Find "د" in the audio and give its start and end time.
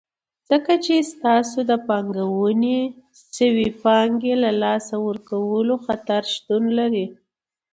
1.69-1.71